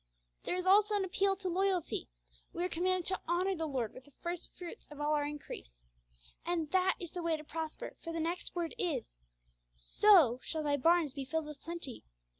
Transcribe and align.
There 0.45 0.55
is 0.55 0.65
also 0.65 0.95
an 0.95 1.05
appeal 1.05 1.35
to 1.35 1.47
loyalty: 1.47 2.09
we 2.53 2.63
are 2.65 2.69
commanded 2.69 3.05
to 3.09 3.21
honour 3.29 3.55
the 3.55 3.67
Lord 3.67 3.93
with 3.93 4.05
the 4.05 4.13
first 4.19 4.49
fruits 4.57 4.87
of 4.87 4.99
all 4.99 5.13
our 5.13 5.25
increase. 5.25 5.85
And 6.43 6.71
that 6.71 6.95
is 6.99 7.11
the 7.11 7.21
way 7.21 7.37
to 7.37 7.43
prosper, 7.43 7.95
for 8.03 8.11
the 8.11 8.19
next 8.19 8.55
word 8.55 8.73
is, 8.79 9.13
'So 9.75 10.39
shall 10.41 10.63
thy 10.63 10.77
barns 10.77 11.13
be 11.13 11.23
filled 11.23 11.45
with 11.45 11.61
plenty.' 11.61 12.03